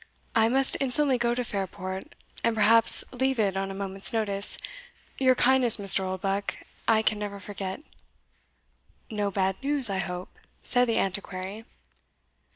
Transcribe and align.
"I 0.35 0.49
must 0.49 0.77
instantly 0.79 1.19
go 1.19 1.35
to 1.35 1.43
Fairport, 1.43 2.15
and 2.43 2.55
perhaps 2.55 3.03
leave 3.13 3.37
it 3.39 3.55
on 3.55 3.69
a 3.69 3.75
moment's 3.75 4.11
notice; 4.11 4.57
your 5.19 5.35
kindness, 5.35 5.77
Mr. 5.77 5.99
Oldbuck, 6.03 6.55
I 6.87 7.03
can 7.03 7.19
never 7.19 7.39
forget." 7.39 7.83
"No 9.11 9.29
bad 9.29 9.57
news, 9.61 9.91
I 9.91 9.99
hope?" 9.99 10.33
said 10.63 10.87
the 10.87 10.97
Antiquary. 10.97 11.65